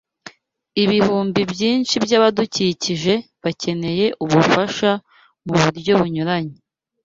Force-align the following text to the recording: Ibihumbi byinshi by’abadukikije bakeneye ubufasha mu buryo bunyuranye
Ibihumbi 0.83 1.39
byinshi 1.51 1.95
by’abadukikije 2.05 3.13
bakeneye 3.43 4.05
ubufasha 4.23 4.91
mu 5.47 5.53
buryo 5.61 5.91
bunyuranye 5.99 6.57